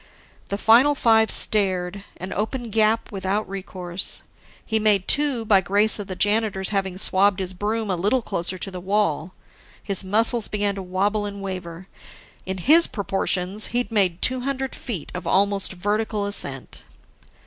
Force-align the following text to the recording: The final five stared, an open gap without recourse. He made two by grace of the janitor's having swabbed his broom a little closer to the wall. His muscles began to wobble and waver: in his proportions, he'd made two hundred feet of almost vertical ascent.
The 0.49 0.57
final 0.57 0.95
five 0.95 1.29
stared, 1.29 2.03
an 2.17 2.33
open 2.33 2.71
gap 2.71 3.11
without 3.11 3.47
recourse. 3.47 4.23
He 4.65 4.79
made 4.79 5.07
two 5.07 5.45
by 5.45 5.61
grace 5.61 5.99
of 5.99 6.07
the 6.07 6.15
janitor's 6.15 6.69
having 6.69 6.97
swabbed 6.97 7.39
his 7.39 7.53
broom 7.53 7.91
a 7.91 7.95
little 7.95 8.23
closer 8.23 8.57
to 8.57 8.71
the 8.71 8.79
wall. 8.81 9.35
His 9.83 10.03
muscles 10.03 10.47
began 10.47 10.73
to 10.73 10.81
wobble 10.81 11.27
and 11.27 11.39
waver: 11.39 11.87
in 12.47 12.57
his 12.57 12.87
proportions, 12.87 13.67
he'd 13.77 13.91
made 13.91 14.23
two 14.23 14.39
hundred 14.39 14.73
feet 14.73 15.11
of 15.13 15.27
almost 15.27 15.73
vertical 15.73 16.25
ascent. 16.25 16.81